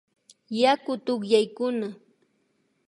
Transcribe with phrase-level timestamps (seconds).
[0.59, 1.87] Yaku tukyaykuna